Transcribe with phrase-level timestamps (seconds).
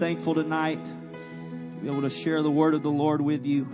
[0.00, 3.66] thankful tonight to be able to share the word of the Lord with you.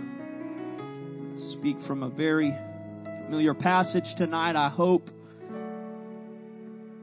[1.53, 2.53] Speak from a very
[3.23, 4.57] familiar passage tonight.
[4.57, 5.09] I hope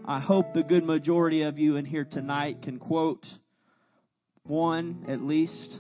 [0.05, 3.25] I hope the good majority of you in here tonight can quote
[4.43, 5.75] one at least,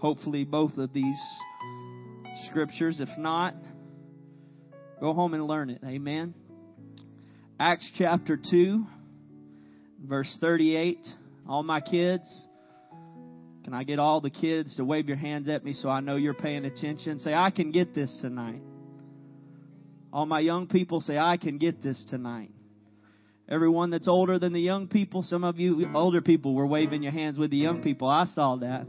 [0.00, 1.18] hopefully both of these
[2.50, 3.00] scriptures.
[3.00, 3.54] If not,
[5.00, 5.80] go home and learn it.
[5.86, 6.34] Amen.
[7.58, 8.84] Acts chapter 2,
[10.06, 10.98] verse 38.
[11.48, 12.28] All my kids,
[13.64, 16.16] can I get all the kids to wave your hands at me so I know
[16.16, 17.18] you're paying attention?
[17.18, 18.62] Say, I can get this tonight.
[20.12, 22.50] All my young people say, I can get this tonight.
[23.48, 27.12] Everyone that's older than the young people, some of you older people were waving your
[27.12, 28.08] hands with the young people.
[28.08, 28.86] I saw that.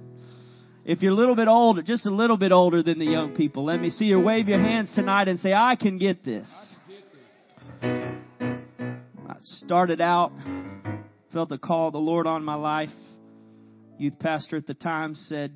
[0.84, 3.66] If you're a little bit older, just a little bit older than the young people,
[3.66, 6.48] let me see you wave your hands tonight and say, I can get this.
[7.84, 10.32] I started out,
[11.34, 12.90] felt the call of the Lord on my life.
[14.02, 15.56] Youth pastor at the time said,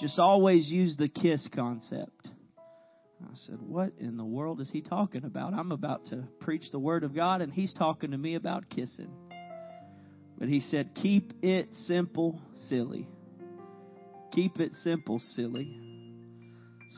[0.00, 2.26] just always use the KISS concept.
[3.22, 5.52] I said, What in the world is he talking about?
[5.52, 9.10] I'm about to preach the Word of God, and he's talking to me about kissing.
[10.38, 13.10] But he said, Keep it simple, silly.
[14.32, 15.78] Keep it simple, silly.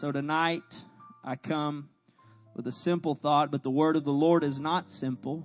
[0.01, 0.63] So tonight,
[1.25, 1.89] I come
[2.55, 5.43] with a simple thought, but the Word of the Lord is not simple,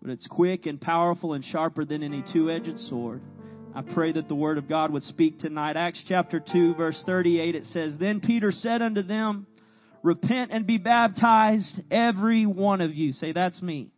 [0.00, 3.20] but it's quick and powerful and sharper than any two edged sword.
[3.74, 5.78] I pray that the Word of God would speak tonight.
[5.78, 9.46] Acts chapter 2, verse 38, it says, Then Peter said unto them,
[10.02, 13.12] Repent and be baptized, every one of you.
[13.12, 13.88] Say, that's me.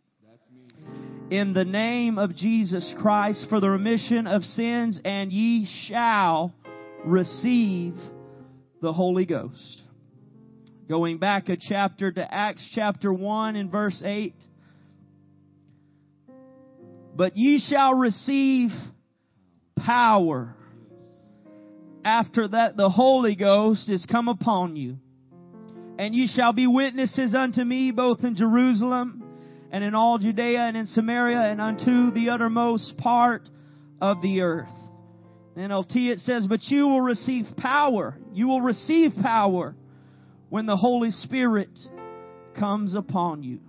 [1.29, 6.53] In the name of Jesus Christ for the remission of sins, and ye shall
[7.03, 7.95] receive
[8.81, 9.81] the Holy Ghost.
[10.87, 14.35] Going back a chapter to Acts chapter 1 and verse 8.
[17.15, 18.69] But ye shall receive
[19.75, 20.55] power
[22.03, 24.97] after that the Holy Ghost is come upon you
[25.97, 29.23] and ye shall be witnesses unto me both in Jerusalem
[29.71, 33.49] and in all Judea and in Samaria and unto the uttermost part
[34.01, 34.69] of the earth.
[35.57, 38.17] NLT it says, but you will receive power.
[38.33, 39.73] You will receive power
[40.49, 41.69] when the Holy Spirit
[42.59, 43.59] comes upon you.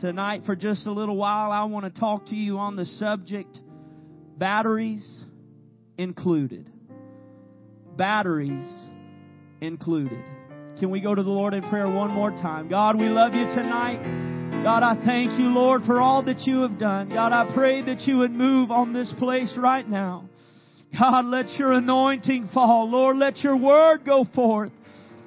[0.00, 3.60] Tonight, for just a little while, I want to talk to you on the subject
[4.42, 5.22] batteries
[5.98, 6.68] included.
[7.96, 8.68] Batteries
[9.60, 10.18] included.
[10.80, 12.68] Can we go to the Lord in prayer one more time?
[12.68, 14.02] God, we love you tonight.
[14.64, 17.10] God, I thank you, Lord, for all that you have done.
[17.10, 20.28] God, I pray that you would move on this place right now.
[20.98, 22.90] God, let your anointing fall.
[22.90, 24.72] Lord, let your word go forth.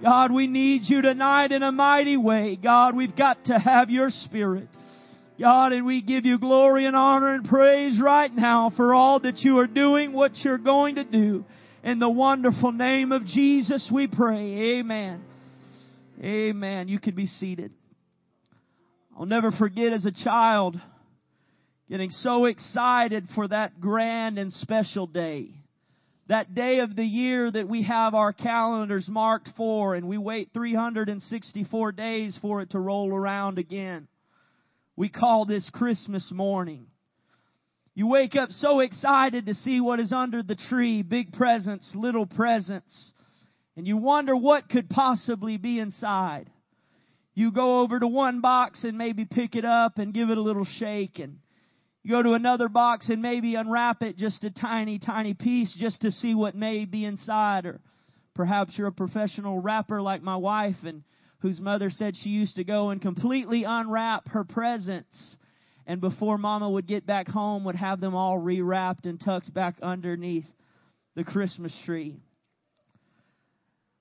[0.04, 2.60] God, we need you tonight in a mighty way.
[2.62, 4.68] God, we've got to have your spirit.
[5.40, 9.40] God, and we give you glory and honor and praise right now for all that
[9.40, 11.44] you are doing, what you're going to do.
[11.84, 14.78] In the wonderful name of Jesus we pray.
[14.80, 15.24] Amen.
[16.24, 16.88] Amen.
[16.88, 17.72] You can be seated.
[19.18, 20.80] I'll never forget as a child
[21.90, 25.50] getting so excited for that grand and special day.
[26.28, 30.50] That day of the year that we have our calendars marked for and we wait
[30.54, 34.08] 364 days for it to roll around again.
[34.96, 36.88] We call this Christmas morning.
[37.94, 42.26] You wake up so excited to see what is under the tree, big presents, little
[42.26, 43.12] presents
[43.76, 46.50] and you wonder what could possibly be inside.
[47.34, 50.42] You go over to one box and maybe pick it up and give it a
[50.42, 51.40] little shake and
[52.04, 56.02] you go to another box and maybe unwrap it just a tiny, tiny piece just
[56.02, 57.82] to see what may be inside or
[58.36, 61.04] perhaps you're a professional wrapper like my wife and
[61.46, 65.16] whose mother said she used to go and completely unwrap her presents
[65.86, 69.76] and before mama would get back home would have them all rewrapped and tucked back
[69.84, 70.48] underneath
[71.14, 72.18] the Christmas tree.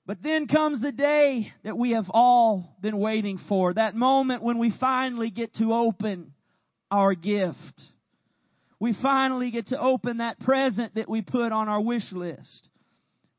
[0.07, 3.75] But then comes the day that we have all been waiting for.
[3.75, 6.33] That moment when we finally get to open
[6.89, 7.79] our gift.
[8.79, 12.69] We finally get to open that present that we put on our wish list.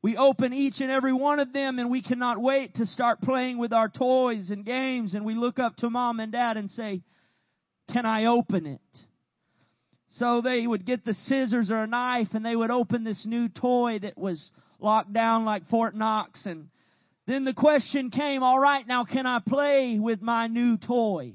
[0.01, 3.57] We open each and every one of them and we cannot wait to start playing
[3.57, 7.01] with our toys and games and we look up to mom and dad and say,
[7.91, 8.81] can I open it?
[10.11, 13.49] So they would get the scissors or a knife and they would open this new
[13.49, 16.45] toy that was locked down like Fort Knox.
[16.45, 16.69] And
[17.25, 21.33] then the question came, all right, now can I play with my new toy?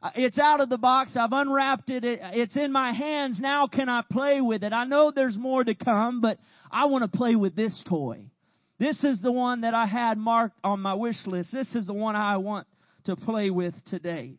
[0.00, 1.16] Uh, it's out of the box.
[1.16, 2.04] I've unwrapped it.
[2.04, 3.38] It's in my hands.
[3.40, 4.72] Now can I play with it?
[4.72, 6.38] I know there's more to come, but
[6.70, 8.30] I want to play with this toy.
[8.78, 11.50] This is the one that I had marked on my wish list.
[11.52, 12.68] This is the one I want
[13.06, 14.34] to play with today.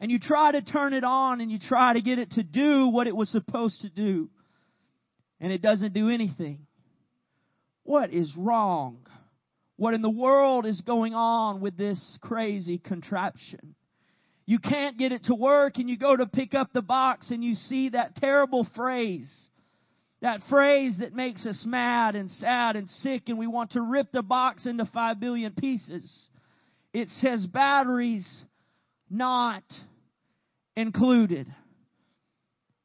[0.00, 2.88] And you try to turn it on and you try to get it to do
[2.88, 4.30] what it was supposed to do.
[5.40, 6.66] and it doesn't do anything.
[7.82, 9.06] What is wrong?
[9.76, 13.74] What in the world is going on with this crazy contraption?
[14.46, 17.42] You can't get it to work and you go to pick up the box and
[17.42, 19.30] you see that terrible phrase.
[20.20, 24.12] That phrase that makes us mad and sad and sick and we want to rip
[24.12, 26.28] the box into five billion pieces.
[26.92, 28.26] It says batteries
[29.10, 29.64] not
[30.76, 31.46] included.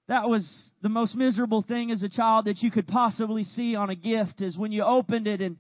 [0.08, 3.90] That was the most miserable thing as a child that you could possibly see on
[3.90, 5.58] a gift is when you opened it and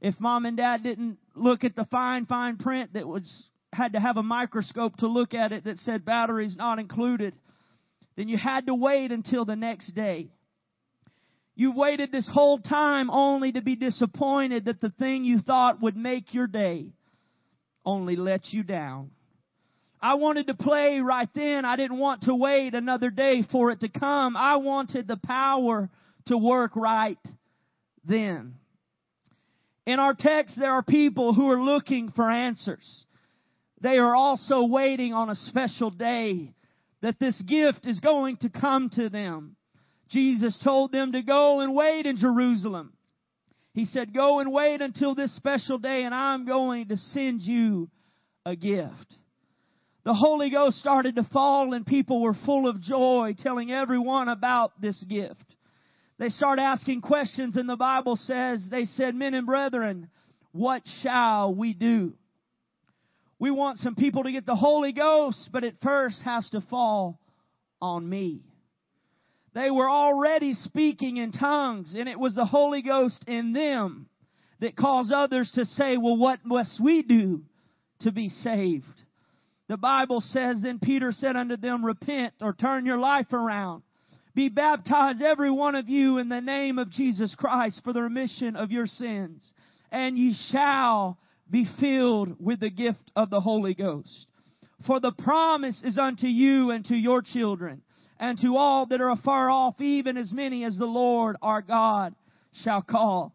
[0.00, 3.44] if mom and dad didn't look at the fine, fine print that was
[3.76, 7.34] had to have a microscope to look at it that said batteries not included,
[8.16, 10.30] then you had to wait until the next day.
[11.54, 15.96] You waited this whole time only to be disappointed that the thing you thought would
[15.96, 16.86] make your day
[17.84, 19.10] only let you down.
[20.00, 21.64] I wanted to play right then.
[21.64, 24.36] I didn't want to wait another day for it to come.
[24.36, 25.88] I wanted the power
[26.26, 27.18] to work right
[28.04, 28.56] then.
[29.86, 33.05] In our text, there are people who are looking for answers.
[33.80, 36.54] They are also waiting on a special day
[37.02, 39.56] that this gift is going to come to them.
[40.08, 42.92] Jesus told them to go and wait in Jerusalem.
[43.74, 47.90] He said, go and wait until this special day and I'm going to send you
[48.46, 49.16] a gift
[50.06, 54.80] the Holy Ghost started to fall and people were full of joy telling everyone about
[54.80, 55.56] this gift.
[56.16, 60.08] They start asking questions and the Bible says, they said, men and brethren,
[60.52, 62.14] what shall we do?
[63.38, 67.20] We want some people to get the Holy Ghost, but it first has to fall
[67.80, 68.40] on me.
[69.54, 74.06] They were already speaking in tongues and it was the Holy Ghost in them
[74.60, 77.42] that caused others to say, well, what must we do
[78.00, 78.84] to be saved?
[79.68, 83.82] The Bible says, Then Peter said unto them, Repent or turn your life around.
[84.34, 88.54] Be baptized, every one of you, in the name of Jesus Christ for the remission
[88.54, 89.42] of your sins,
[89.90, 91.18] and ye shall
[91.50, 94.26] be filled with the gift of the Holy Ghost.
[94.86, 97.82] For the promise is unto you and to your children,
[98.18, 102.14] and to all that are afar off, even as many as the Lord our God
[102.64, 103.34] shall call.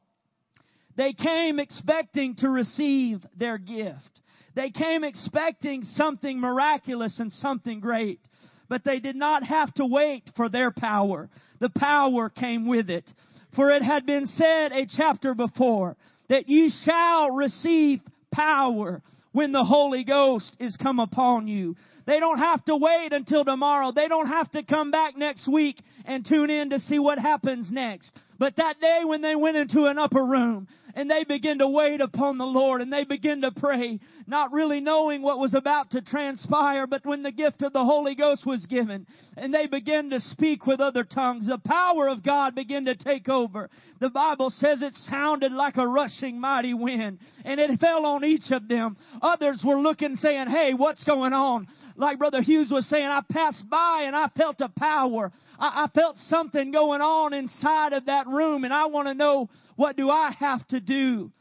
[0.95, 4.21] They came expecting to receive their gift.
[4.55, 8.19] They came expecting something miraculous and something great.
[8.67, 11.29] But they did not have to wait for their power.
[11.59, 13.09] The power came with it.
[13.55, 15.97] For it had been said a chapter before
[16.31, 17.99] that ye shall receive
[18.31, 19.01] power
[19.33, 21.75] when the Holy Ghost is come upon you.
[22.05, 23.91] They don't have to wait until tomorrow.
[23.91, 27.69] They don't have to come back next week and tune in to see what happens
[27.69, 28.13] next.
[28.41, 32.01] But that day when they went into an upper room and they began to wait
[32.01, 36.01] upon the Lord and they began to pray, not really knowing what was about to
[36.01, 39.05] transpire, but when the gift of the Holy Ghost was given
[39.37, 43.29] and they began to speak with other tongues, the power of God began to take
[43.29, 43.69] over.
[43.99, 48.49] The Bible says it sounded like a rushing mighty wind and it fell on each
[48.49, 48.97] of them.
[49.21, 51.67] Others were looking saying, hey, what's going on?
[52.01, 55.31] like Brother Hughes was saying, I passed by and I felt a power.
[55.59, 59.49] I, I felt something going on inside of that room and I want to know
[59.75, 61.31] what do I have to do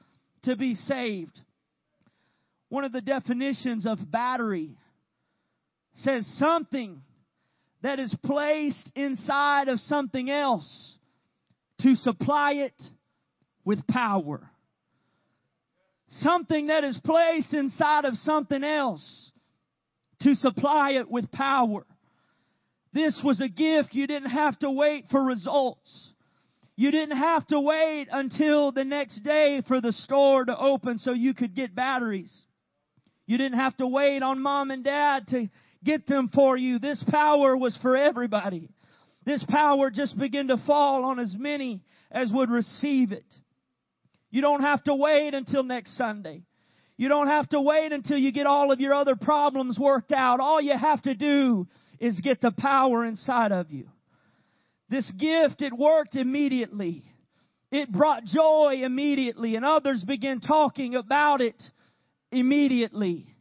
[0.45, 1.39] to be saved?
[2.69, 4.77] One of the definitions of battery
[5.97, 7.03] says something
[7.83, 10.95] that is placed inside of something else
[11.83, 12.81] to supply it
[13.65, 14.49] with power.
[16.11, 19.31] Something that is placed inside of something else
[20.23, 21.87] to supply it with power.
[22.93, 23.95] This was a gift.
[23.95, 26.11] You didn't have to wait for results.
[26.81, 31.13] You didn't have to wait until the next day for the store to open so
[31.13, 32.35] you could get batteries.
[33.27, 35.51] You didn't have to wait on mom and dad to
[35.85, 36.79] get them for you.
[36.79, 38.71] This power was for everybody.
[39.27, 43.27] This power just began to fall on as many as would receive it.
[44.31, 46.45] You don't have to wait until next Sunday.
[46.97, 50.41] You don't have to wait until you get all of your other problems worked out.
[50.41, 51.69] All you have to do
[51.99, 53.91] is get the power inside of you.
[54.91, 57.05] This gift, it worked immediately.
[57.71, 61.63] It brought joy immediately and others began talking about it
[62.33, 63.35] immediately.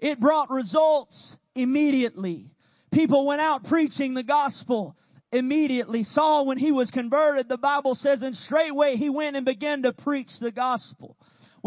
[0.00, 2.50] It brought results immediately.
[2.92, 4.96] People went out preaching the gospel
[5.30, 6.04] immediately.
[6.04, 9.92] Saul, when he was converted, the Bible says, and straightway he went and began to
[9.92, 11.16] preach the gospel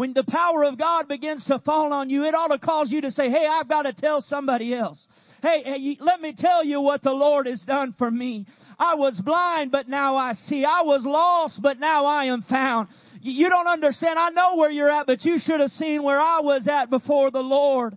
[0.00, 3.02] when the power of God begins to fall on you, it ought to cause you
[3.02, 4.98] to say, hey, I've got to tell somebody else.
[5.42, 8.46] Hey, let me tell you what the Lord has done for me.
[8.78, 10.64] I was blind, but now I see.
[10.64, 12.88] I was lost, but now I am found.
[13.22, 14.18] You don't understand.
[14.18, 17.30] I know where you're at, but you should have seen where I was at before
[17.30, 17.96] the Lord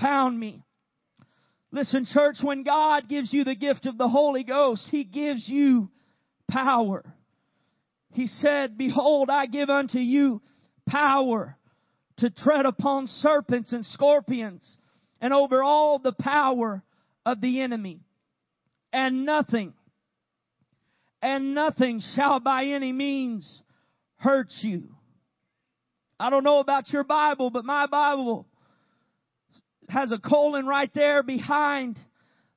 [0.00, 0.62] found me.
[1.72, 5.90] Listen, church, when God gives you the gift of the Holy Ghost, He gives you
[6.48, 7.04] power.
[8.12, 10.40] He said, Behold, I give unto you
[10.88, 11.56] power
[12.18, 14.76] to tread upon serpents and scorpions
[15.20, 16.82] and over all the power
[17.24, 18.00] of the enemy.
[18.92, 19.74] And nothing,
[21.20, 23.62] and nothing shall by any means
[24.16, 24.84] hurt you.
[26.18, 28.46] I don't know about your Bible, but my Bible
[29.88, 31.98] has a colon right there behind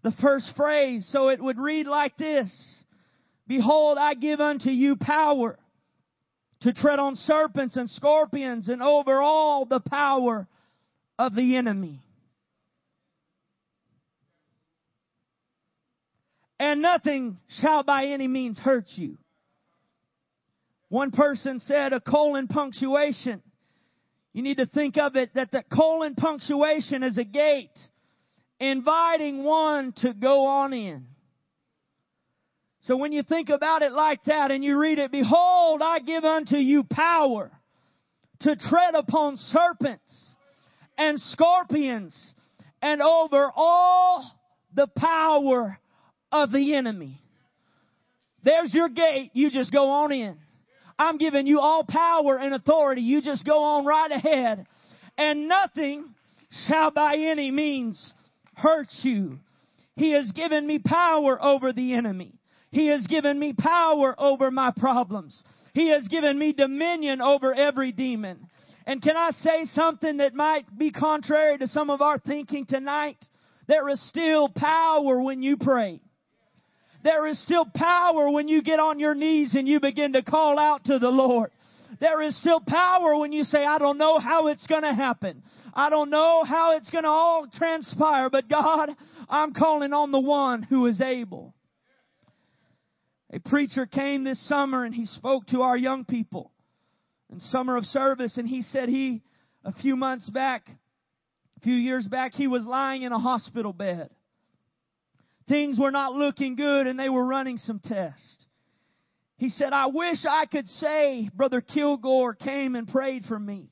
[0.01, 1.07] the first phrase.
[1.11, 2.49] So it would read like this.
[3.47, 5.57] Behold, I give unto you power
[6.61, 10.47] to tread on serpents and scorpions and over all the power
[11.17, 11.99] of the enemy.
[16.59, 19.17] And nothing shall by any means hurt you.
[20.89, 23.41] One person said a colon punctuation
[24.33, 27.77] you need to think of it that the colon punctuation is a gate
[28.59, 31.07] inviting one to go on in.
[32.81, 36.23] So when you think about it like that and you read it, behold, I give
[36.23, 37.51] unto you power
[38.41, 40.33] to tread upon serpents
[40.97, 42.33] and scorpions
[42.81, 44.31] and over all
[44.73, 45.77] the power
[46.31, 47.21] of the enemy.
[48.43, 49.31] There's your gate.
[49.33, 50.37] You just go on in.
[50.97, 53.01] I'm giving you all power and authority.
[53.01, 54.65] You just go on right ahead.
[55.17, 56.05] And nothing
[56.67, 58.13] shall by any means
[58.55, 59.39] hurt you.
[59.95, 62.33] He has given me power over the enemy.
[62.71, 65.41] He has given me power over my problems.
[65.73, 68.47] He has given me dominion over every demon.
[68.85, 73.17] And can I say something that might be contrary to some of our thinking tonight?
[73.67, 76.01] There is still power when you pray.
[77.03, 80.59] There is still power when you get on your knees and you begin to call
[80.59, 81.51] out to the Lord.
[81.99, 85.43] There is still power when you say, I don't know how it's going to happen.
[85.73, 88.91] I don't know how it's going to all transpire, but God,
[89.27, 91.53] I'm calling on the one who is able.
[93.31, 96.51] A preacher came this summer and he spoke to our young people
[97.31, 99.21] in summer of service and he said he,
[99.63, 100.67] a few months back,
[101.57, 104.09] a few years back, he was lying in a hospital bed
[105.49, 108.37] things were not looking good and they were running some tests.
[109.37, 113.69] He said, I wish I could say Brother Kilgore came and prayed for me.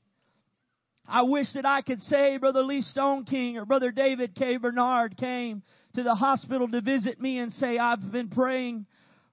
[1.06, 4.58] I wish that I could say Brother Lee Stoneking or Brother David K.
[4.58, 5.62] Bernard came
[5.94, 8.86] to the hospital to visit me and say, I've been praying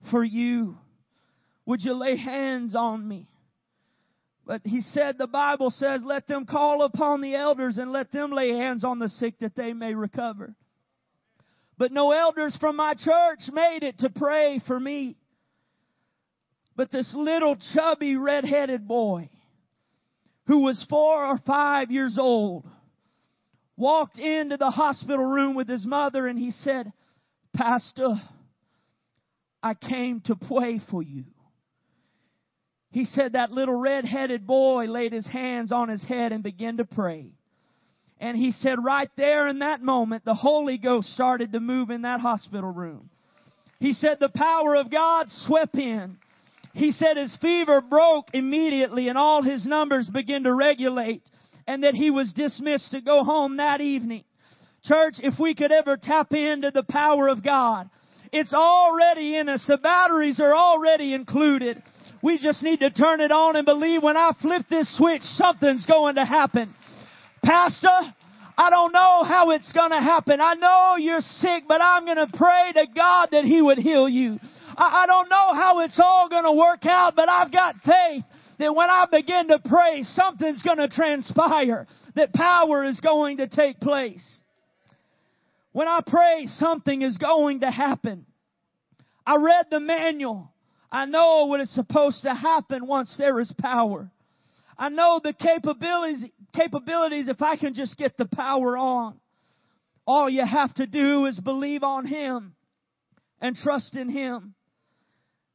[0.10, 0.78] for you.
[1.66, 3.28] Would you lay hands on me?
[4.46, 8.32] But he said, the Bible says, let them call upon the elders and let them
[8.32, 10.56] lay hands on the sick that they may recover.
[11.78, 15.18] But no elders from my church made it to pray for me.
[16.76, 19.30] But this little chubby red-headed boy
[20.48, 22.66] who was four or five years old
[23.78, 26.92] walked into the hospital room with his mother and he said,
[27.54, 28.22] Pastor,
[29.62, 31.26] I came to pray for you.
[32.92, 36.86] He said that little red-headed boy laid his hands on his head and began to
[36.86, 37.34] pray.
[38.26, 42.02] And he said right there in that moment, the Holy Ghost started to move in
[42.02, 43.12] that hospital room.
[43.80, 46.18] He said the power of God swept in.
[46.74, 51.22] He said his fever broke immediately and all his numbers began to regulate
[51.68, 54.24] and that he was dismissed to go home that evening.
[54.86, 57.92] Church, if we could ever tap into the power of God,
[58.32, 59.64] it's already in us.
[59.68, 61.84] The batteries are already included.
[62.24, 65.86] We just need to turn it on and believe when I flip this switch, something's
[65.86, 66.74] going to happen.
[67.46, 68.16] Pastor,
[68.58, 70.42] I don't know how it's going to happen.
[70.42, 74.10] I know you're sick, but I'm going to pray to God that He would heal
[74.10, 74.40] you.
[74.76, 78.24] I, I don't know how it's all going to work out, but I've got faith
[78.58, 81.86] that when I begin to pray, something's going to transpire,
[82.16, 84.24] that power is going to take place.
[85.72, 88.26] When I pray, something is going to happen.
[89.28, 90.52] I read the manual.
[90.92, 94.10] I know what is supposed to happen once there is power.
[94.78, 96.26] I know the capabilities,
[96.56, 99.20] capabilities if I can just get the power on.
[100.08, 102.56] All you have to do is believe on Him
[103.42, 104.54] and trust in Him.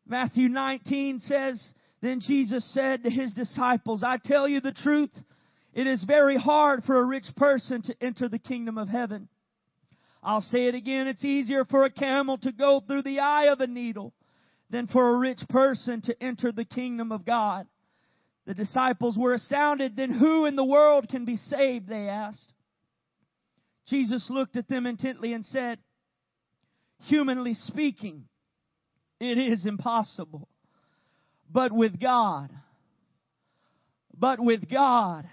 [0.06, 5.10] Matthew 19 says, Then Jesus said to His disciples, I tell you the truth,
[5.72, 9.28] it is very hard for a rich person to enter the kingdom of heaven.
[10.22, 13.60] I'll say it again, it's easier for a camel to go through the eye of
[13.60, 14.12] a needle
[14.68, 17.66] than for a rich person to enter the kingdom of God.
[18.46, 19.96] The disciples were astounded.
[19.96, 21.88] Then who in the world can be saved?
[21.88, 22.52] They asked.
[23.86, 25.78] Jesus looked at them intently and said,
[27.04, 28.24] Humanly speaking,
[29.18, 30.48] it is impossible.
[31.50, 32.50] But with God,
[34.16, 35.28] but with God,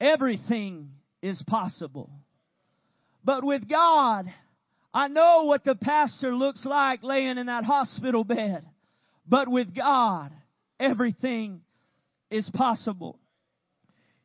[0.00, 0.90] everything
[1.22, 2.10] is possible.
[3.24, 4.26] But with God,
[4.92, 8.66] I know what the pastor looks like laying in that hospital bed.
[9.26, 10.30] But with God,
[10.78, 11.60] everything
[12.30, 13.18] is possible.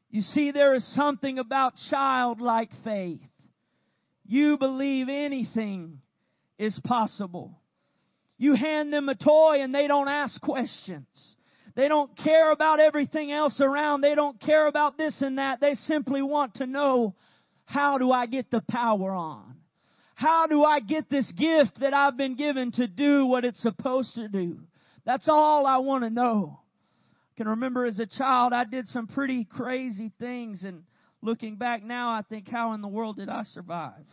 [0.09, 3.21] You see, there is something about childlike faith.
[4.25, 5.99] You believe anything
[6.57, 7.59] is possible.
[8.37, 11.07] You hand them a toy and they don't ask questions.
[11.75, 14.01] They don't care about everything else around.
[14.01, 15.59] They don't care about this and that.
[15.59, 17.15] They simply want to know,
[17.65, 19.55] how do I get the power on?
[20.15, 24.15] How do I get this gift that I've been given to do what it's supposed
[24.15, 24.59] to do?
[25.05, 26.59] That's all I want to know.
[27.33, 30.83] I can remember as a child, I did some pretty crazy things and
[31.21, 34.05] looking back now, I think, how in the world did I survive?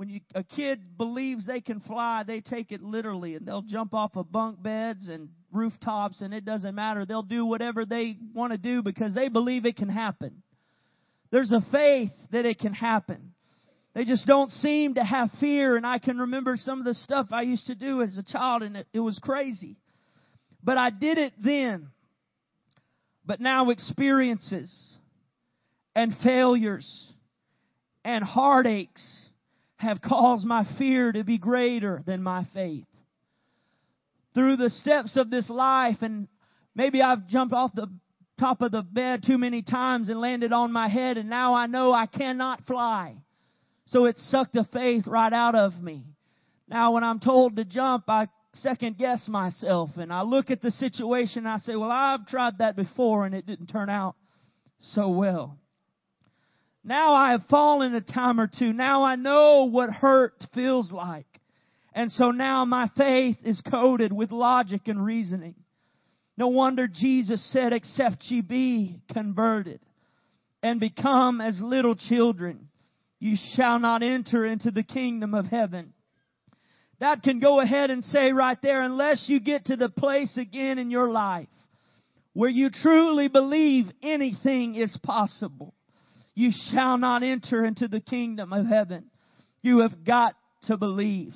[0.00, 3.92] when you, a kid believes they can fly, they take it literally and they'll jump
[3.92, 7.04] off of bunk beds and rooftops and it doesn't matter.
[7.04, 10.42] They'll do whatever they want to do because they believe it can happen.
[11.30, 13.29] There's a faith that it can happen.
[13.94, 17.28] They just don't seem to have fear and I can remember some of the stuff
[17.32, 19.76] I used to do as a child and it, it was crazy.
[20.62, 21.88] But I did it then.
[23.24, 24.72] But now experiences
[25.94, 27.12] and failures
[28.04, 29.20] and heartaches
[29.76, 32.86] have caused my fear to be greater than my faith.
[34.34, 36.28] Through the steps of this life, and
[36.74, 37.88] maybe I've jumped off the
[38.38, 41.66] top of the bed too many times and landed on my head, and now I
[41.66, 43.16] know I cannot fly.
[43.90, 46.04] So it sucked the faith right out of me.
[46.68, 50.70] Now, when I'm told to jump, I second guess myself and I look at the
[50.70, 54.14] situation and I say, well, I've tried that before and it didn't turn out
[54.78, 55.56] so well.
[56.82, 58.72] Now I have fallen a time or two.
[58.72, 61.26] Now I know what hurt feels like.
[61.92, 65.56] And so now my faith is coated with logic and reasoning.
[66.36, 69.80] No wonder Jesus said, except ye be converted
[70.62, 72.69] and become as little children,
[73.20, 75.92] you shall not enter into the kingdom of heaven.
[76.98, 80.78] That can go ahead and say right there, unless you get to the place again
[80.78, 81.48] in your life
[82.32, 85.74] where you truly believe anything is possible
[86.34, 89.10] you shall not enter into the kingdom of heaven.
[89.62, 91.34] You have got to believe.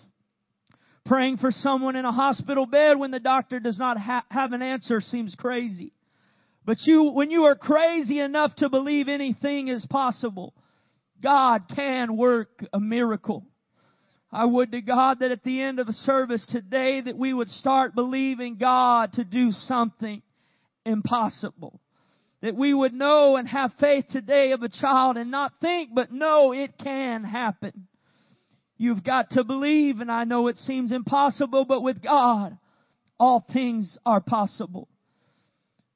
[1.04, 4.62] Praying for someone in a hospital bed when the doctor does not ha- have an
[4.62, 5.92] answer seems crazy.
[6.64, 10.54] But you, when you are crazy enough to believe anything is possible,
[11.24, 13.44] God can work a miracle.
[14.30, 17.48] I would to God that at the end of the service today that we would
[17.48, 20.22] start believing God to do something
[20.84, 21.80] impossible
[22.44, 26.12] that we would know and have faith today of a child and not think, but
[26.12, 27.86] know it can happen.
[28.76, 32.58] You've got to believe, and I know it seems impossible, but with God,
[33.18, 34.88] all things are possible.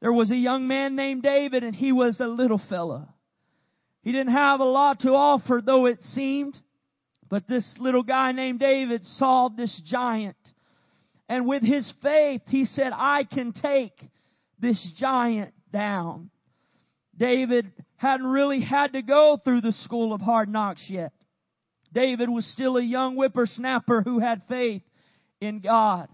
[0.00, 3.12] There was a young man named David, and he was a little fella.
[4.08, 6.58] He didn't have a lot to offer, though it seemed,
[7.28, 10.38] but this little guy named David saw this giant.
[11.28, 13.92] And with his faith, he said, I can take
[14.58, 16.30] this giant down.
[17.18, 21.12] David hadn't really had to go through the school of hard knocks yet.
[21.92, 24.84] David was still a young whippersnapper who had faith
[25.38, 26.08] in God.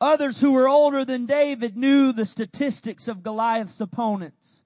[0.00, 4.62] Others who were older than David knew the statistics of Goliath's opponents.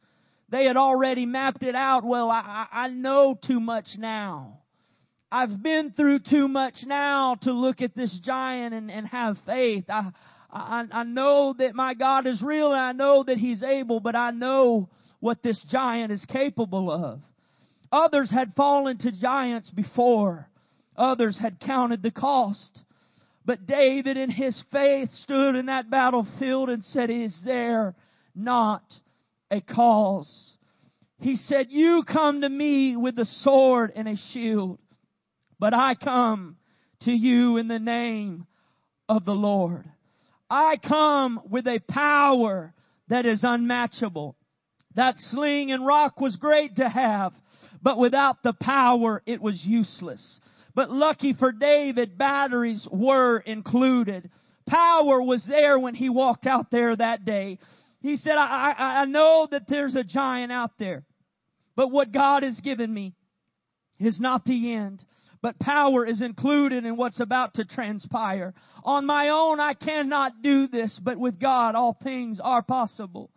[0.51, 2.05] They had already mapped it out.
[2.05, 4.59] Well, I, I know too much now.
[5.33, 9.85] I've been through too much now to look at this giant and, and have faith.
[9.89, 10.11] I,
[10.53, 14.17] I, I know that my God is real and I know that He's able, but
[14.17, 14.89] I know
[15.21, 17.21] what this giant is capable of.
[17.93, 20.49] Others had fallen to giants before.
[20.97, 22.83] Others had counted the cost.
[23.45, 27.95] But David in his faith stood in that battlefield and said, is there
[28.35, 28.83] not
[29.51, 30.53] a cause?
[31.21, 34.79] He said, you come to me with a sword and a shield,
[35.59, 36.57] but I come
[37.03, 38.47] to you in the name
[39.09, 39.85] of the Lord.
[40.49, 42.73] I come with a power
[43.09, 44.37] that is unmatchable.
[44.95, 47.33] That sling and rock was great to have,
[47.83, 50.41] but without the power, it was useless.
[50.75, 54.31] But lucky for David, batteries were included.
[54.67, 57.59] Power was there when he walked out there that day.
[58.01, 61.05] He said, I, I, I know that there's a giant out there,
[61.77, 63.15] but what God has given me
[63.99, 65.05] is not the end
[65.43, 68.55] but power is included in what's about to transpire.
[68.85, 73.31] On my own, I cannot do this, but with God, all things are possible.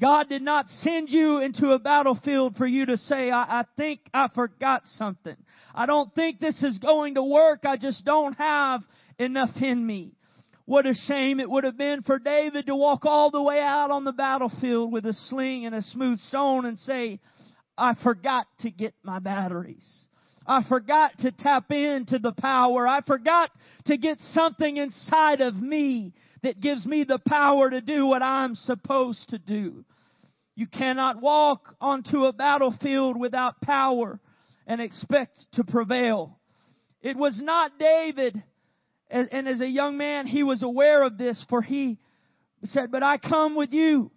[0.00, 4.00] God did not send you into a battlefield for you to say, I, I, think
[4.14, 5.36] I forgot something.
[5.74, 7.60] I don't think this is going to work.
[7.64, 8.82] I just don't have
[9.18, 10.12] enough in me.
[10.64, 13.90] What a shame it would have been for David to walk all the way out
[13.90, 17.20] on the battlefield with a sling and a smooth stone and say,
[17.76, 19.86] I forgot to get my batteries.
[20.46, 22.86] I forgot to tap into the power.
[22.86, 23.50] I forgot
[23.86, 28.54] to get something inside of me that gives me the power to do what I'm
[28.54, 29.84] supposed to do.
[30.56, 34.20] You cannot walk onto a battlefield without power
[34.66, 36.38] and expect to prevail.
[37.02, 38.42] It was not David,
[39.10, 41.98] and, and as a young man, he was aware of this, for he
[42.64, 44.10] said, But I come with you,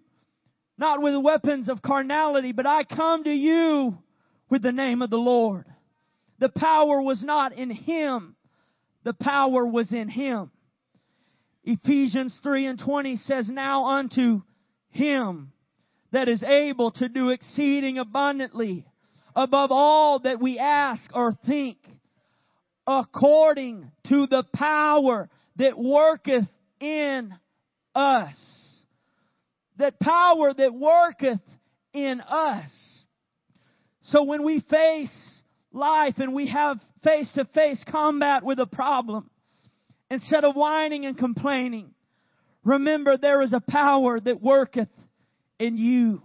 [0.78, 3.98] not with weapons of carnality, but I come to you
[4.50, 5.66] with the name of the Lord.
[6.40, 8.36] The power was not in him,
[9.04, 10.52] the power was in him.
[11.64, 14.42] Ephesians 3 and 20 says, Now unto
[14.90, 15.54] him
[16.12, 18.86] that is able to do exceeding abundantly
[19.36, 21.78] above all that we ask or think
[22.86, 26.48] according to the power that worketh
[26.80, 27.34] in
[27.96, 28.36] us.
[29.78, 31.40] That power that worketh
[31.94, 32.72] in us.
[34.04, 35.10] So when we face
[35.72, 39.30] life and we have face to face combat with a problem,
[40.10, 41.92] instead of whining and complaining,
[42.64, 44.90] remember there is a power that worketh
[45.60, 46.22] in you.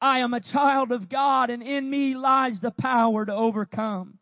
[0.00, 4.17] I am a child of God and in me lies the power to overcome.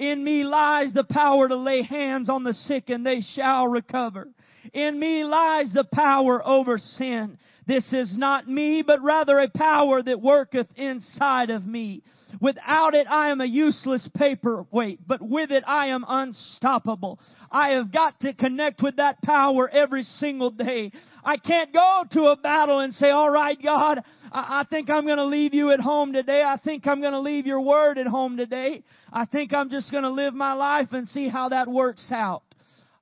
[0.00, 4.28] In me lies the power to lay hands on the sick and they shall recover.
[4.72, 7.36] In me lies the power over sin.
[7.66, 12.02] This is not me, but rather a power that worketh inside of me.
[12.40, 17.18] Without it, I am a useless paperweight, but with it, I am unstoppable.
[17.50, 20.92] I have got to connect with that power every single day.
[21.24, 25.06] I can't go to a battle and say, all right, God, I, I think I'm
[25.06, 26.42] going to leave you at home today.
[26.42, 28.84] I think I'm going to leave your word at home today.
[29.12, 32.42] I think I'm just going to live my life and see how that works out.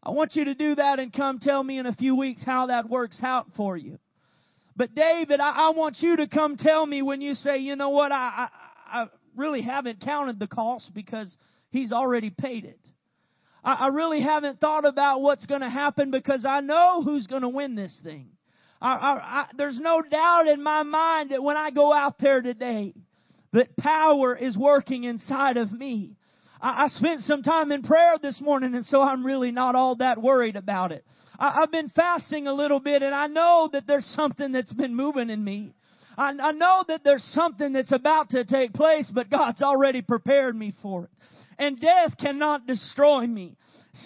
[0.03, 2.67] I want you to do that and come tell me in a few weeks how
[2.69, 3.99] that works out for you.
[4.77, 7.91] But David, I, I want you to come tell me when you say, you know
[7.91, 8.49] what, I,
[8.91, 9.07] I, I
[9.39, 11.35] really haven't counted the cost because
[11.71, 12.81] he's already paid it.
[13.65, 17.43] I, I really haven't thought about what's going to happen because I know who's going
[17.43, 18.31] to win this thing.
[18.81, 22.95] I, I, there's no doubt in my mind that when I go out there today,
[23.53, 26.17] that power is working inside of me.
[26.61, 29.97] I, I spent some time in prayer this morning and so I'm really not all
[29.97, 31.05] that worried about it.
[31.39, 34.95] I, I've been fasting a little bit and I know that there's something that's been
[34.95, 35.75] moving in me.
[36.19, 40.57] I, I know that there's something that's about to take place, but God's already prepared
[40.57, 41.11] me for it.
[41.59, 43.57] And death cannot destroy me.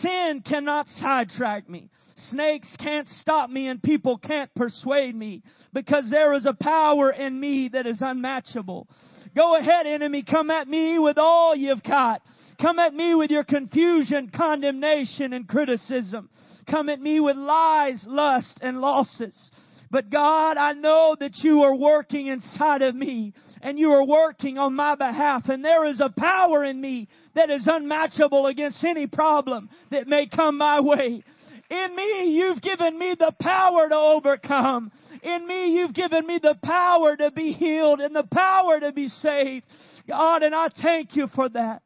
[0.01, 1.89] Sin cannot sidetrack me.
[2.31, 7.39] Snakes can't stop me and people can't persuade me because there is a power in
[7.41, 8.89] me that is unmatchable.
[9.35, 10.23] Go ahead, enemy.
[10.23, 12.23] Come at me with all you've got.
[12.61, 16.29] Come at me with your confusion, condemnation, and criticism.
[16.71, 19.51] Come at me with lies, lust, and losses.
[19.93, 24.57] But God, I know that you are working inside of me and you are working
[24.57, 29.07] on my behalf and there is a power in me that is unmatchable against any
[29.07, 31.23] problem that may come my way.
[31.69, 34.91] In me, you've given me the power to overcome.
[35.23, 39.09] In me, you've given me the power to be healed and the power to be
[39.09, 39.67] saved.
[40.09, 41.83] God, and I thank you for that.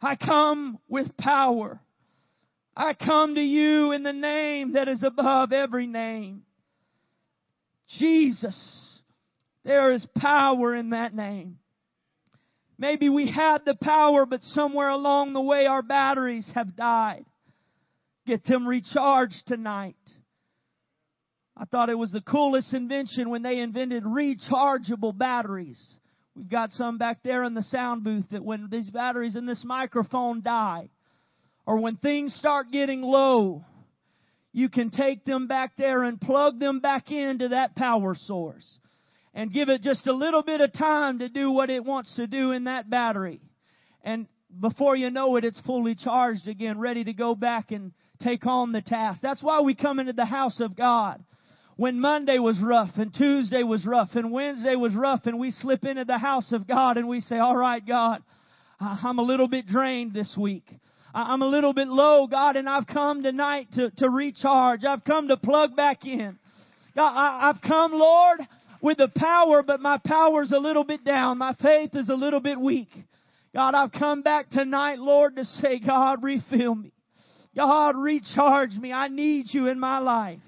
[0.00, 1.80] I come with power.
[2.76, 6.42] I come to you in the name that is above every name.
[7.98, 9.00] Jesus.
[9.64, 11.58] There is power in that name.
[12.76, 17.24] Maybe we had the power, but somewhere along the way our batteries have died.
[18.26, 19.96] Get them recharged tonight.
[21.56, 25.80] I thought it was the coolest invention when they invented rechargeable batteries.
[26.34, 29.62] We've got some back there in the sound booth that when these batteries in this
[29.64, 30.88] microphone die,
[31.66, 33.64] or when things start getting low,
[34.52, 38.78] you can take them back there and plug them back into that power source
[39.34, 42.26] and give it just a little bit of time to do what it wants to
[42.26, 43.40] do in that battery.
[44.02, 44.26] And
[44.60, 48.70] before you know it, it's fully charged again, ready to go back and take on
[48.70, 49.20] the task.
[49.20, 51.24] That's why we come into the house of God.
[51.76, 55.84] When Monday was rough and Tuesday was rough and Wednesday was rough and we slip
[55.84, 58.22] into the house of God and we say, all right, God,
[58.78, 60.66] I'm a little bit drained this week.
[61.14, 64.84] I'm a little bit low, God, and I've come tonight to, to recharge.
[64.84, 66.36] I've come to plug back in.
[66.96, 68.40] God, I, I've come, Lord,
[68.80, 71.38] with the power, but my power's a little bit down.
[71.38, 72.88] My faith is a little bit weak.
[73.54, 76.92] God, I've come back tonight, Lord, to say, God, refill me.
[77.54, 78.92] God, recharge me.
[78.92, 80.40] I need you in my life.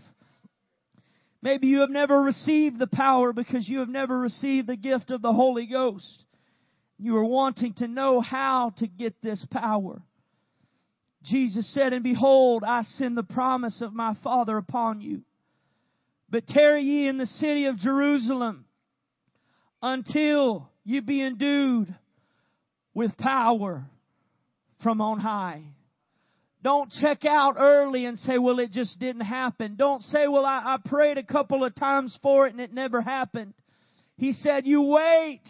[1.42, 5.22] Maybe you have never received the power because you have never received the gift of
[5.22, 6.24] the Holy Ghost.
[6.98, 10.02] You are wanting to know how to get this power.
[11.26, 15.22] Jesus said, And behold, I send the promise of my Father upon you.
[16.30, 18.64] But tarry ye in the city of Jerusalem
[19.82, 21.94] until you be endued
[22.94, 23.84] with power
[24.82, 25.62] from on high.
[26.62, 29.76] Don't check out early and say, well, it just didn't happen.
[29.76, 33.00] Don't say, well, I, I prayed a couple of times for it and it never
[33.00, 33.54] happened.
[34.16, 35.42] He said, you wait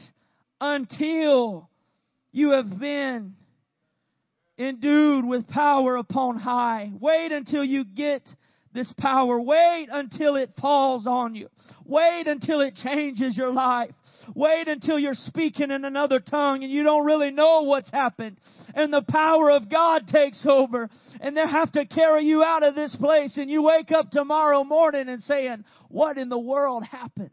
[0.61, 1.71] until
[2.33, 3.35] you have been
[4.59, 6.91] endued with power upon high.
[7.01, 8.23] Wait until you get
[8.73, 9.41] this power.
[9.41, 11.49] Wait until it falls on you.
[11.85, 13.91] Wait until it changes your life.
[14.35, 18.39] Wait until you're speaking in another tongue and you don't really know what's happened.
[18.75, 20.91] And the power of God takes over
[21.21, 24.65] and they have to carry you out of this place and you wake up tomorrow
[24.65, 27.31] morning and saying, what in the world happened?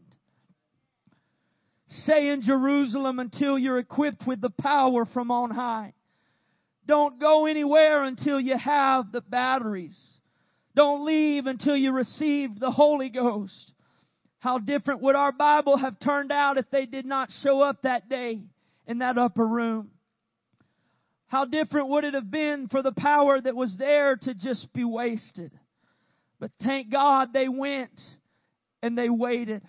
[2.05, 5.93] Say in Jerusalem until you're equipped with the power from on high.
[6.85, 9.97] Don't go anywhere until you have the batteries.
[10.75, 13.71] Don't leave until you receive the Holy Ghost.
[14.39, 18.09] How different would our Bible have turned out if they did not show up that
[18.09, 18.41] day
[18.85, 19.91] in that upper room?
[21.27, 24.83] How different would it have been for the power that was there to just be
[24.83, 25.51] wasted?
[26.39, 27.99] But thank God they went
[28.81, 29.61] and they waited.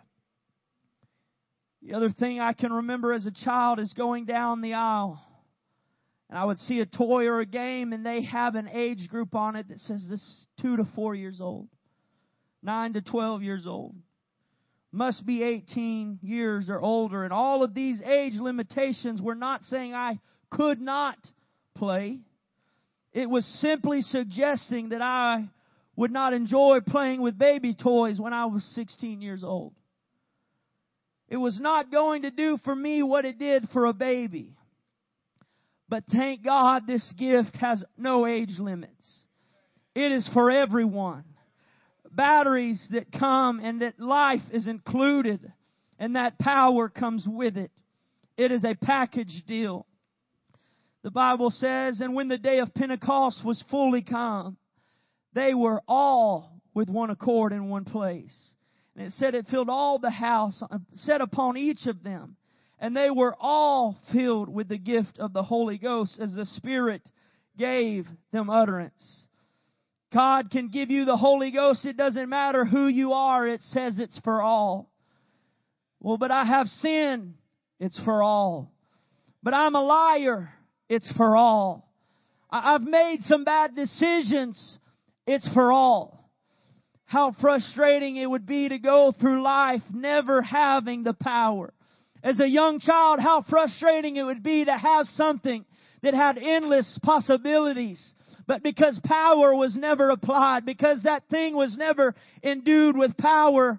[1.81, 5.21] The other thing I can remember as a child is going down the aisle.
[6.29, 9.35] And I would see a toy or a game and they have an age group
[9.35, 11.69] on it that says this two to four years old,
[12.63, 13.95] nine to twelve years old,
[14.91, 17.25] must be 18 years or older.
[17.25, 20.19] And all of these age limitations were not saying I
[20.51, 21.19] could not
[21.75, 22.21] play.
[23.13, 25.49] It was simply suggesting that I
[25.97, 29.73] would not enjoy playing with baby toys when I was 16 years old.
[31.29, 34.57] It was not going to do for me what it did for a baby.
[35.89, 38.93] But thank God this gift has no age limits.
[39.95, 41.25] It is for everyone.
[42.11, 45.53] Batteries that come and that life is included
[45.99, 47.71] and that power comes with it.
[48.37, 49.87] It is a package deal.
[51.03, 54.57] The Bible says, and when the day of Pentecost was fully come,
[55.35, 58.35] they were all with one accord in one place.
[58.97, 62.37] And it said it filled all the house, uh, set upon each of them.
[62.79, 67.03] And they were all filled with the gift of the Holy Ghost as the Spirit
[67.57, 69.23] gave them utterance.
[70.13, 71.85] God can give you the Holy Ghost.
[71.85, 73.47] It doesn't matter who you are.
[73.47, 74.91] It says it's for all.
[76.01, 77.35] Well, but I have sin.
[77.81, 78.73] It's for all.
[79.43, 80.53] But I'm a liar.
[80.89, 81.91] It's for all.
[82.51, 84.79] I've made some bad decisions.
[85.27, 86.31] It's for all.
[87.07, 91.73] How frustrating it would be to go through life never having the power.
[92.25, 95.65] As a young child, how frustrating it would be to have something
[96.03, 98.03] that had endless possibilities.
[98.47, 103.79] But because power was never applied, because that thing was never endued with power,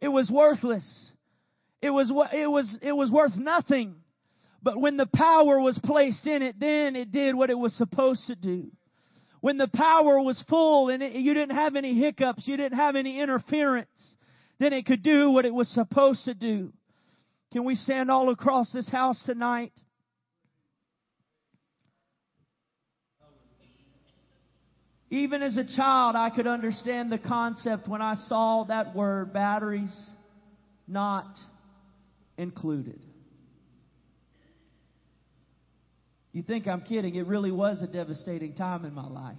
[0.00, 1.10] it was worthless.
[1.82, 3.96] It was, it was, it was worth nothing.
[4.62, 8.26] But when the power was placed in it, then it did what it was supposed
[8.26, 8.72] to do
[9.42, 12.94] when the power was full and it, you didn't have any hiccups, you didn't have
[12.94, 13.88] any interference,
[14.60, 16.72] then it could do what it was supposed to do.
[17.52, 19.72] Can we stand all across this house tonight?
[25.10, 29.94] Even as a child, I could understand the concept when I saw that word, batteries
[30.88, 31.26] not
[32.38, 32.98] included.
[36.32, 37.14] You think I'm kidding.
[37.16, 39.36] It really was a devastating time in my life.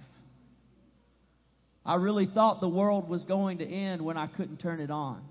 [1.84, 5.22] I really thought the world was going to end when I couldn't turn it on.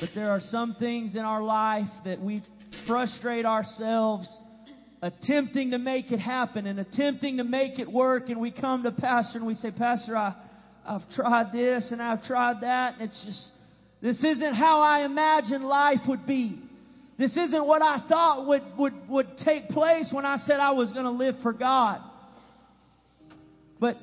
[0.00, 2.42] But there are some things in our life that we
[2.86, 4.28] frustrate ourselves
[5.02, 8.90] attempting to make it happen and attempting to make it work and we come to
[8.90, 10.34] pastor and we say pastor I,
[10.84, 13.50] i've tried this and i've tried that and it's just
[14.02, 16.60] this isn't how i imagined life would be
[17.18, 20.92] this isn't what I thought would, would, would take place when I said I was
[20.92, 22.00] going to live for God.
[23.80, 23.96] But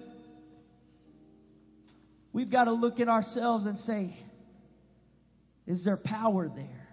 [2.34, 4.18] we've got to look at ourselves and say,
[5.67, 6.88] is there power there?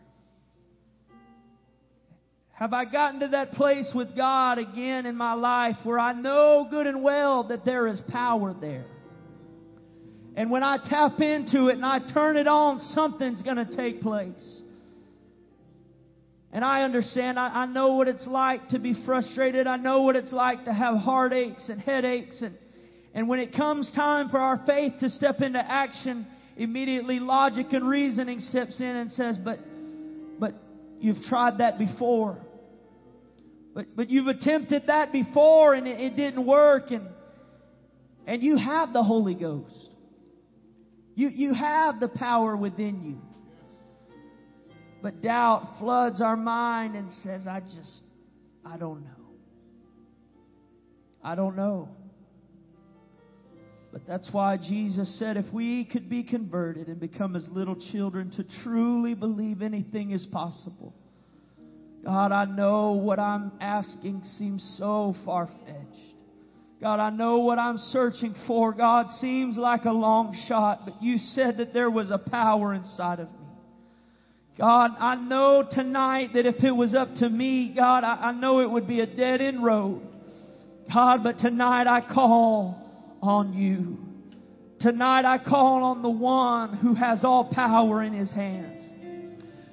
[2.53, 6.67] Have I gotten to that place with God again in my life where I know
[6.71, 8.87] good and well that there is power there?
[10.37, 14.01] And when I tap into it and I turn it on, something's going to take
[14.01, 14.61] place.
[16.53, 19.67] And I understand, I, I know what it's like to be frustrated.
[19.67, 22.43] I know what it's like to have heartaches and headaches.
[22.43, 22.57] And,
[23.15, 26.27] and when it comes time for our faith to step into action,
[26.57, 29.59] immediately logic and reasoning steps in and says, but,
[30.39, 30.55] but
[31.01, 32.39] you've tried that before.
[33.75, 37.09] But, but you've attempted that before and it, it didn't work and,
[38.27, 39.75] and you have the Holy Ghost.
[41.15, 43.21] You, you have the power within you.
[45.03, 48.03] But doubt floods our mind and says, I just,
[48.65, 49.09] I don't know.
[51.25, 51.89] I don't know.
[53.93, 58.31] But that's why Jesus said if we could be converted and become as little children
[58.33, 60.95] to truly believe anything is possible.
[62.03, 66.13] God, I know what I'm asking seems so far fetched.
[66.81, 68.73] God, I know what I'm searching for.
[68.73, 73.21] God, seems like a long shot, but you said that there was a power inside
[73.21, 73.47] of me.
[74.59, 78.61] God, I know tonight that if it was up to me, God, I, I know
[78.61, 80.03] it would be a dead end road.
[80.93, 82.82] God, but tonight I call
[83.23, 83.99] on you.
[84.81, 88.81] Tonight I call on the one who has all power in his hands.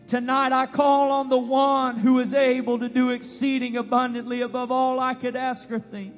[0.09, 4.99] Tonight I call on the one who is able to do exceeding abundantly above all
[4.99, 6.13] I could ask or think.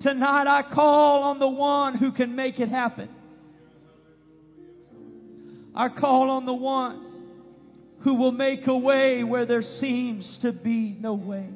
[0.00, 3.08] Tonight I call on the one who can make it happen.
[5.74, 7.12] I call on the one
[8.00, 11.48] who will make a way where there seems to be no way.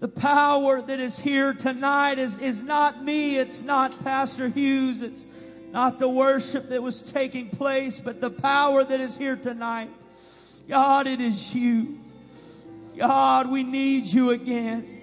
[0.00, 5.24] The power that is here tonight is, is not me, it's not Pastor Hughes, it's
[5.72, 9.90] not the worship that was taking place, but the power that is here tonight.
[10.68, 11.98] God, it is you.
[12.96, 14.94] God, we need you again.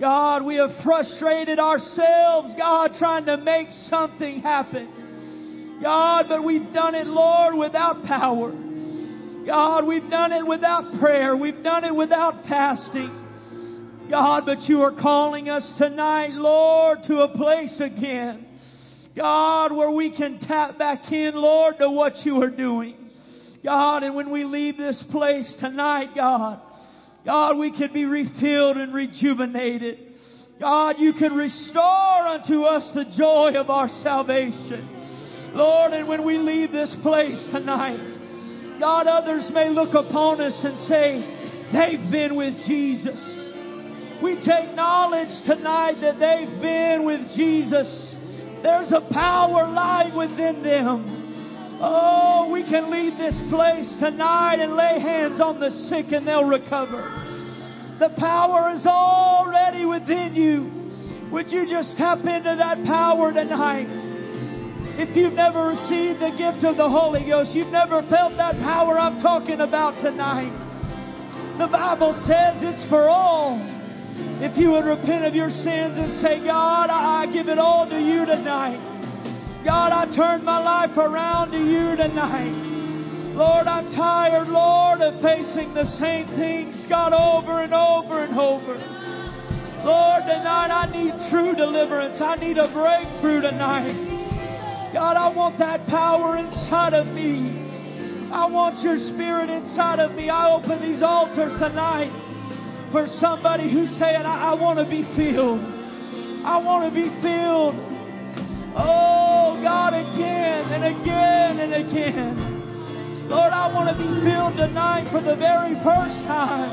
[0.00, 5.78] God, we have frustrated ourselves, God, trying to make something happen.
[5.82, 8.52] God, but we've done it, Lord, without power.
[9.46, 11.36] God, we've done it without prayer.
[11.36, 13.25] We've done it without fasting.
[14.10, 18.46] God, but you are calling us tonight, Lord, to a place again.
[19.16, 22.94] God, where we can tap back in, Lord, to what you are doing.
[23.64, 26.60] God, and when we leave this place tonight, God,
[27.24, 29.98] God, we can be refilled and rejuvenated.
[30.60, 31.82] God, you can restore
[32.28, 35.52] unto us the joy of our salvation.
[35.52, 40.78] Lord, and when we leave this place tonight, God, others may look upon us and
[40.86, 43.45] say, they've been with Jesus.
[44.22, 48.14] We take knowledge tonight that they've been with Jesus.
[48.62, 51.78] There's a power lying within them.
[51.80, 56.44] Oh, we can leave this place tonight and lay hands on the sick and they'll
[56.44, 57.22] recover.
[57.98, 61.30] The power is already within you.
[61.32, 63.88] Would you just tap into that power tonight?
[64.98, 68.98] If you've never received the gift of the Holy Ghost, you've never felt that power
[68.98, 70.52] I'm talking about tonight.
[71.58, 73.75] The Bible says it's for all.
[74.38, 77.98] If you would repent of your sins and say, God, I give it all to
[77.98, 78.76] you tonight.
[79.64, 83.32] God, I turn my life around to you tonight.
[83.32, 88.76] Lord, I'm tired, Lord, of facing the same things, God, over and over and over.
[89.88, 92.20] Lord, tonight I need true deliverance.
[92.20, 94.92] I need a breakthrough tonight.
[94.92, 98.28] God, I want that power inside of me.
[98.30, 100.28] I want your spirit inside of me.
[100.28, 102.25] I open these altars tonight
[102.96, 105.60] for somebody who's saying, I, I want to be filled.
[106.48, 107.76] I want to be filled.
[108.72, 113.28] Oh, God, again and again and again.
[113.28, 116.72] Lord, I want to be filled tonight for the very first time.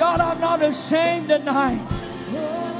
[0.00, 1.84] God, I'm not ashamed tonight.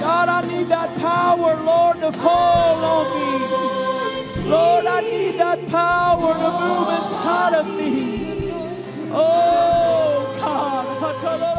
[0.00, 4.48] God, I need that power, Lord, to fall on me.
[4.48, 9.12] Lord, I need that power to move inside of me.
[9.12, 11.55] Oh, God.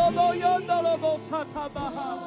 [1.38, 2.27] Katabaha.